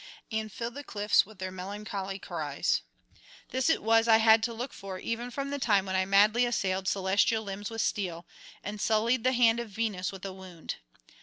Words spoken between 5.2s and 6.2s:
from the time when I